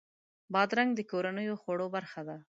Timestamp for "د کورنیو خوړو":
0.95-1.87